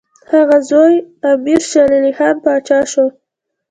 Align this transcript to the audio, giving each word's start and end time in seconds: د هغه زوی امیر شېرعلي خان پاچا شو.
د 0.27 0.29
هغه 0.31 0.57
زوی 0.69 0.93
امیر 1.31 1.61
شېرعلي 1.69 2.11
خان 2.17 2.35
پاچا 2.43 2.79
شو. 2.91 3.05